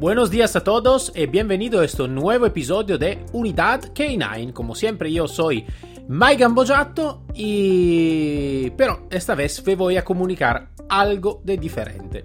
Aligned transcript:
Buenos 0.00 0.28
días 0.28 0.56
a 0.56 0.64
todos 0.64 1.12
y 1.14 1.26
bienvenido 1.26 1.80
a 1.80 1.84
este 1.84 2.08
nuevo 2.08 2.46
episodio 2.46 2.98
de 2.98 3.24
Unidad 3.32 3.92
K9. 3.94 4.52
Como 4.52 4.74
siempre 4.74 5.12
yo 5.12 5.28
soy 5.28 5.64
Mike 6.08 6.42
Gambojato 6.42 7.22
y... 7.32 8.70
pero 8.70 9.06
esta 9.08 9.36
vez 9.36 9.64
me 9.64 9.76
voy 9.76 9.96
a 9.96 10.04
comunicar 10.04 10.70
algo 10.88 11.40
de 11.44 11.56
diferente. 11.58 12.24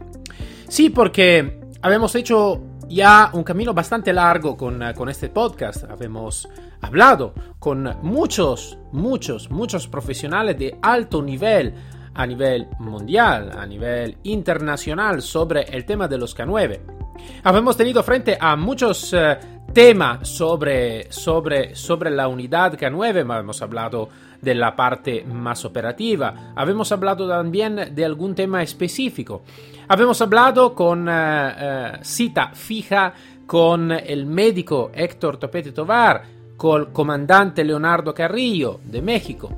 Sí, 0.68 0.90
porque 0.90 1.62
habíamos 1.84 2.16
hecho 2.16 2.60
ya 2.90 3.30
un 3.34 3.44
camino 3.44 3.72
bastante 3.72 4.13
largo 4.13 4.58
con, 4.58 4.82
con 4.96 5.08
este 5.08 5.30
podcast. 5.30 5.84
Habíamos 5.84 6.49
hablado 6.82 7.36
con 7.60 7.98
muchos, 8.02 8.80
muchos, 8.91 9.52
muchos 9.52 9.88
profesionales 9.88 10.58
de 10.58 10.76
alto 10.82 11.22
nivel 11.22 11.76
a 12.16 12.26
nivel 12.26 12.68
mundial, 12.80 13.52
a 13.55 13.66
nivel 13.68 14.18
internacional 14.24 15.22
sobre 15.22 15.62
el 15.62 15.86
tema 15.86 16.08
de 16.08 16.18
los 16.18 16.36
K9. 16.36 16.98
Habíamos 17.44 17.78
tenido 17.78 18.04
frente 18.04 18.38
a 18.40 18.55
muchos 18.55 19.14
eh, 19.14 19.38
temas 19.73 20.27
sobre, 20.27 21.12
sobre, 21.12 21.76
sobre 21.76 22.10
la 22.10 22.27
unidad 22.27 22.73
K9, 22.73 23.40
hemos 23.40 23.62
hablado 23.62 24.10
de 24.41 24.55
la 24.55 24.76
parte 24.76 25.24
más 25.24 25.66
operativa, 25.66 26.54
habíamos 26.55 26.91
hablado 26.91 27.27
también 27.27 27.93
de 27.93 28.05
algún 28.05 28.35
tema 28.35 28.63
específico, 28.63 29.43
habíamos 29.88 30.21
hablado 30.21 30.74
con 30.74 31.08
eh, 31.10 31.12
eh, 31.12 31.91
cita 32.02 32.52
fija 32.54 33.13
con 33.46 33.91
el 33.91 34.26
médico 34.26 34.91
Héctor 34.93 35.38
Topete 35.38 35.71
Tovar, 35.71 36.24
con 36.55 36.82
el 36.82 36.88
comandante 36.90 37.63
Leonardo 37.63 38.13
Carrillo 38.13 38.80
de 38.84 39.02
México. 39.02 39.49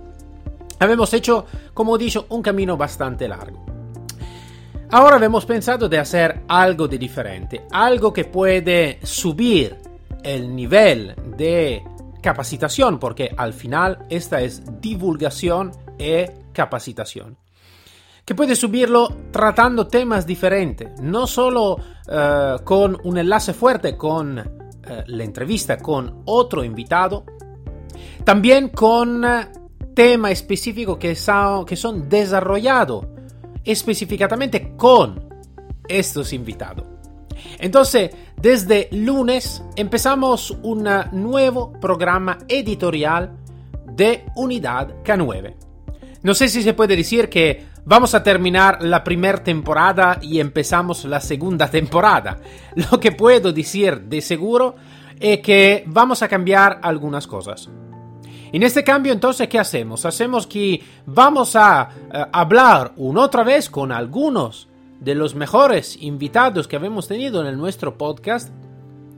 Habíamos 0.80 1.14
hecho, 1.14 1.46
como 1.74 1.96
he 1.96 2.00
dicho, 2.00 2.26
un 2.30 2.42
camino 2.42 2.78
bastante 2.78 3.28
largo. 3.28 3.71
Ahora 4.94 5.26
hemos 5.26 5.46
pensado 5.46 5.88
de 5.88 5.98
hacer 5.98 6.42
algo 6.50 6.86
de 6.86 6.98
diferente, 6.98 7.62
algo 7.72 8.12
que 8.12 8.26
puede 8.26 9.00
subir 9.04 9.78
el 10.22 10.54
nivel 10.54 11.16
de 11.38 11.82
capacitación, 12.22 13.00
porque 13.00 13.34
al 13.38 13.54
final 13.54 14.00
esta 14.10 14.42
es 14.42 14.82
divulgación 14.82 15.72
y 15.98 16.26
capacitación. 16.52 17.38
Que 18.26 18.36
puede 18.36 18.54
subirlo 18.54 19.08
tratando 19.32 19.88
temas 19.88 20.28
diferentes, 20.28 21.00
no 21.00 21.26
solo 21.26 21.76
uh, 21.76 22.62
con 22.66 22.98
un 23.06 23.18
enlace 23.18 23.54
fuerte 23.54 23.96
con 23.96 24.40
uh, 24.40 24.44
la 25.06 25.24
entrevista 25.24 25.78
con 25.78 26.22
otro 26.26 26.66
invitado, 26.66 27.24
también 28.26 28.68
con 28.68 29.24
uh, 29.24 29.94
temas 29.96 30.34
específicos 30.34 30.98
que, 30.98 31.16
son, 31.16 31.66
que 31.66 31.78
son 31.78 32.10
desarrollados 32.10 33.06
específicamente 33.64 34.74
con 34.76 35.30
estos 35.88 36.34
invitados. 36.34 36.86
Entonces, 37.60 38.12
desde 38.38 38.90
lunes 38.92 39.64
empezamos 39.76 40.52
un 40.64 40.88
nuevo 41.12 41.74
programa 41.80 42.38
editorial 42.48 43.38
de 43.86 44.26
Unidad 44.36 45.04
K9. 45.04 45.56
No 46.24 46.34
sé 46.34 46.50
si 46.50 46.62
se 46.62 46.74
puede 46.74 46.96
decir 46.96 47.30
que 47.30 47.66
vamos 47.86 48.14
a 48.14 48.24
terminar 48.24 48.84
la 48.84 49.04
primera 49.04 49.44
temporada 49.44 50.20
y 50.22 50.40
empezamos 50.40 51.06
la 51.06 51.20
segunda 51.20 51.70
temporada. 51.70 52.38
Lo 52.76 53.00
que 53.00 53.12
puedo 53.12 53.52
decir 53.52 54.02
de 54.02 54.22
seguro 54.22 54.76
es 55.20 55.40
que 55.40 55.84
vamos 55.88 56.22
a 56.22 56.28
cambiar 56.28 56.80
algunas 56.82 57.28
cosas. 57.28 57.70
En 58.54 58.64
este 58.64 58.84
cambio, 58.84 59.14
entonces, 59.14 59.48
¿qué 59.48 59.60
hacemos? 59.60 60.06
Hacemos 60.06 60.46
que 60.46 60.84
vamos 61.06 61.56
a 61.56 61.90
uh, 61.90 62.18
hablar 62.34 62.94
una 62.98 63.22
otra 63.22 63.44
vez 63.44 63.70
con 63.70 63.92
algunos 63.92 64.68
de 65.00 65.16
los 65.16 65.36
mejores 65.36 65.98
invitados 66.02 66.68
que 66.68 66.76
hemos 66.76 67.08
tenido 67.08 67.48
en 67.48 67.58
nuestro 67.58 67.98
podcast 67.98 68.50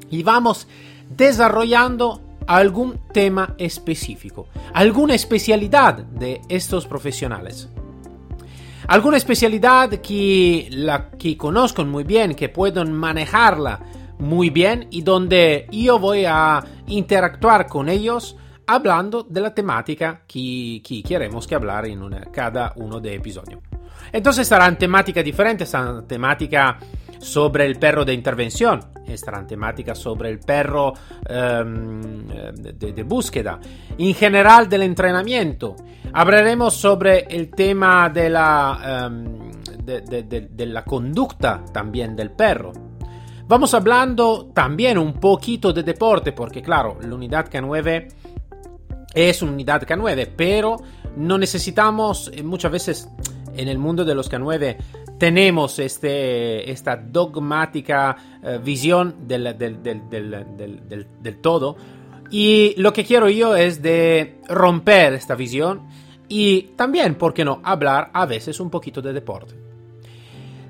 y 0.10 0.24
vamos 0.24 0.68
desarrollando 1.10 2.22
algún 2.48 3.00
tema 3.12 3.56
específico, 3.58 4.48
alguna 4.74 5.16
especialidad 5.16 5.96
de 5.96 6.42
estos 6.50 6.86
profesionales. 6.86 7.70
Alguna 8.88 9.18
especialidad 9.18 9.90
que, 10.02 10.68
la, 10.70 11.10
que 11.12 11.38
conozcan 11.38 11.90
muy 11.90 12.04
bien, 12.04 12.36
que 12.36 12.50
puedan 12.50 12.92
manejarla 12.92 13.80
muy 14.20 14.50
bien 14.50 14.88
y 14.92 15.02
donde 15.02 15.68
yo 15.72 16.00
voy 16.00 16.26
a 16.26 16.64
interactuar 16.88 17.68
con 17.68 17.90
ellos 17.90 18.36
hablando 18.68 19.24
de 19.24 19.42
la 19.42 19.54
temática 19.54 20.22
que, 20.28 20.82
que 20.86 21.04
queremos 21.04 21.48
que 21.48 21.56
hablar 21.56 21.86
en 21.86 22.02
una, 22.02 22.22
cada 22.32 22.74
uno 22.78 23.00
de 23.00 23.16
episodios. 23.16 23.62
Entonces 24.12 24.44
estarán 24.44 24.78
temáticas 24.78 25.24
diferentes, 25.24 25.68
estarán 25.68 26.08
temática 26.08 26.78
sobre 27.20 27.66
el 27.66 27.80
perro 27.80 28.04
de 28.04 28.14
intervención, 28.14 28.80
estarán 29.08 29.48
temáticas 29.48 29.98
sobre 29.98 30.30
el 30.30 30.40
perro 30.40 30.92
um, 30.92 32.02
de, 32.02 32.94
de, 32.94 33.04
búsqueda, 33.04 33.60
en 33.98 34.14
general 34.14 34.68
del 34.68 34.84
entrenamiento. 34.84 35.76
Hablaremos 36.12 36.76
sobre 36.76 37.26
tema 37.56 38.10
de 38.10 38.30
la, 38.30 39.08
um, 39.10 39.52
de, 39.84 40.02
de, 40.02 40.48
de 40.52 40.66
la 40.66 40.84
conducta 40.84 41.64
también 41.72 42.16
del 42.16 42.32
perro. 42.32 42.74
Vamos 43.46 43.74
hablando 43.74 44.52
también 44.54 44.98
un 44.98 45.14
poquito 45.14 45.74
de 45.74 45.84
deporte, 45.84 46.32
porque 46.32 46.62
claro, 46.62 46.98
la 47.02 47.16
unidad 47.16 47.50
K9 47.50 48.23
es 49.14 49.42
una 49.42 49.52
unidad 49.52 49.84
K9, 49.84 50.30
pero 50.36 50.78
no 51.16 51.38
necesitamos, 51.38 52.32
eh, 52.34 52.44
muchas 52.44 52.72
veces 52.72 53.10
en 53.56 53.68
el 53.68 53.78
mundo 53.78 54.04
de 54.04 54.16
los 54.16 54.32
K9 54.32 54.78
tenemos 55.18 55.80
este, 55.80 56.70
esta 56.72 56.98
dogmática 56.98 58.18
uh, 58.42 58.60
visión 58.64 59.28
del, 59.28 59.58
del, 59.58 59.82
del, 59.82 61.08
del, 61.22 61.38
todo. 61.42 61.78
Y 62.30 62.74
lo 62.78 62.92
que 62.92 63.06
quiero 63.06 63.30
yo 63.30 63.56
es 63.56 63.82
de 63.82 64.40
romper 64.50 65.14
esta 65.14 65.36
visión 65.36 65.88
y 66.28 66.64
también, 66.76 67.16
¿por 67.16 67.34
qué 67.34 67.46
no?, 67.46 67.62
hablar 67.64 68.10
a 68.12 68.26
veces 68.26 68.60
un 68.60 68.70
poquito 68.70 69.02
de 69.02 69.14
deporte. 69.14 69.56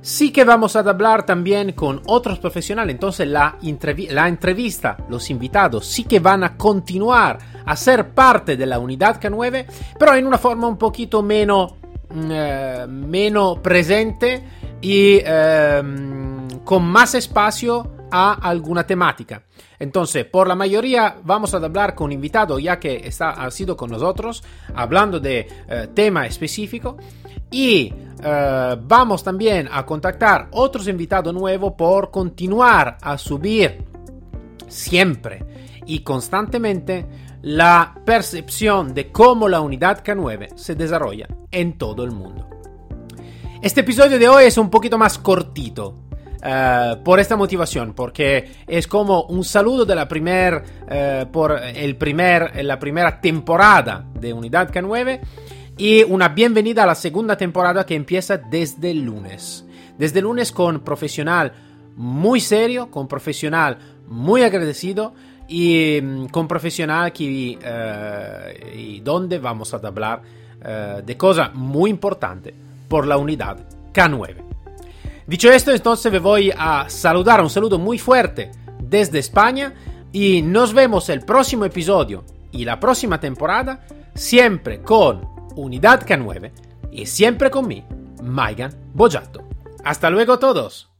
Sí 0.02 0.32
que 0.32 0.44
vamos 0.44 0.76
a 0.76 0.82
hablar 0.82 1.26
también 1.26 1.72
con 1.72 2.02
otros 2.06 2.38
profesionales, 2.38 2.94
entonces 2.94 3.26
la, 3.26 3.58
la, 3.62 4.28
entrevista, 4.28 4.98
los 5.10 5.30
invitados, 5.30 5.86
sí 5.86 6.04
que 6.04 6.20
van 6.20 6.44
a 6.44 6.58
continuar 6.58 7.40
a 7.66 7.76
ser 7.76 8.10
parte 8.10 8.58
de 8.58 8.66
la 8.66 8.80
unidad 8.80 9.22
K9, 9.22 9.66
pero 9.98 10.16
en 10.16 10.28
una 10.28 10.38
forma 10.38 10.68
un 10.68 10.78
poquito 10.78 11.22
menos, 11.22 11.74
mm, 12.10 12.32
eh, 12.32 12.86
menos 12.88 13.60
presente 13.60 14.44
y 14.82 15.20
eh, 15.24 15.84
con 16.64 16.84
más 16.86 17.16
espacio 17.16 17.92
a 18.12 18.34
alguna 18.34 18.86
temática. 18.86 19.42
Entonces, 19.80 20.26
por 20.26 20.48
la 20.48 20.56
mayoría 20.56 21.16
vamos 21.24 21.54
a 21.54 21.58
hablar 21.58 21.96
con 21.96 22.12
invitado 22.12 22.60
ya 22.60 22.80
que 22.80 23.02
está, 23.06 23.32
ha 23.32 23.50
sido 23.50 23.76
con 23.76 23.90
nosotros 23.90 24.44
hablando 24.76 25.20
de 25.20 25.48
eh, 25.68 25.88
tema 25.94 26.28
específico 26.28 26.98
y 27.50 27.94
uh, 27.94 28.76
vamos 28.82 29.24
también 29.24 29.70
a 29.72 29.86
contactar 29.86 30.48
otros 30.52 30.88
invitados 30.88 31.34
nuevos 31.34 31.74
por 31.78 32.10
continuar 32.10 32.98
a 33.00 33.18
subir 33.18 33.93
siempre 34.74 35.46
y 35.86 36.00
constantemente 36.00 37.06
la 37.42 37.96
percepción 38.06 38.94
de 38.94 39.12
cómo 39.12 39.48
la 39.48 39.62
unidad 39.62 40.04
K9 40.04 40.56
se 40.56 40.76
desarrolla 40.76 41.28
en 41.52 41.78
todo 41.78 42.04
el 42.04 42.12
mundo. 42.12 42.50
Este 43.62 43.82
episodio 43.82 44.18
de 44.20 44.28
hoy 44.28 44.46
es 44.46 44.58
un 44.58 44.70
poquito 44.70 44.98
más 44.98 45.18
cortito. 45.18 46.00
Uh, 46.46 47.02
por 47.04 47.22
esta 47.22 47.38
motivación, 47.38 47.94
porque 47.94 48.52
es 48.68 48.86
como 48.86 49.24
un 49.24 49.46
saludo 49.46 49.86
de 49.86 49.96
la 49.96 50.10
primer, 50.10 50.56
uh, 50.56 51.32
por 51.32 51.58
el 51.58 51.96
primer, 51.96 52.66
la 52.66 52.78
primera 52.78 53.22
temporada 53.22 54.06
de 54.20 54.34
Unidad 54.34 54.70
K9 54.70 55.22
y 55.78 56.04
una 56.04 56.28
bienvenida 56.28 56.84
a 56.84 56.88
la 56.88 56.96
segunda 56.96 57.38
temporada 57.38 57.86
que 57.86 57.96
empieza 57.96 58.38
desde 58.38 58.92
el 58.92 59.06
lunes. 59.06 59.66
Desde 59.98 60.20
el 60.20 60.26
lunes 60.26 60.52
con 60.52 60.82
profesional 60.82 61.54
muy 61.96 62.40
serio, 62.40 62.90
con 62.90 63.08
profesional 63.08 63.78
muy 64.08 64.44
agradecido 64.44 65.14
y 65.48 66.00
mm, 66.02 66.26
con 66.28 66.48
profesional 66.48 67.12
que 67.12 67.58
uh, 67.58 68.78
y 68.78 69.00
donde 69.02 69.40
vamos 69.40 69.74
a 69.74 69.78
hablar 69.78 70.22
uh, 70.22 71.02
de 71.02 71.18
cosas 71.18 71.54
muy 71.54 71.90
importantes 71.90 72.54
por 72.88 73.08
la 73.08 73.18
unidad 73.18 73.58
K9. 73.94 74.36
Dicho 75.26 75.52
esto, 75.52 75.72
entonces 75.72 76.12
me 76.12 76.20
voy 76.20 76.52
a 76.56 76.90
saludar, 76.90 77.42
un 77.42 77.50
saludo 77.50 77.80
muy 77.80 77.98
fuerte 77.98 78.52
desde 78.82 79.20
España 79.20 79.74
y 80.12 80.42
nos 80.42 80.74
vemos 80.74 81.10
el 81.10 81.22
próximo 81.22 81.66
episodio 81.66 82.24
y 82.52 82.66
la 82.66 82.80
próxima 82.80 83.20
temporada 83.20 83.86
siempre 84.14 84.82
con 84.82 85.28
Unidad 85.56 86.06
K9 86.06 86.52
y 86.92 87.06
siempre 87.06 87.50
con 87.50 87.68
mí, 87.68 87.84
Maigan 88.22 88.74
Boyato. 88.94 89.44
Hasta 89.84 90.10
luego 90.10 90.40
todos. 90.40 90.93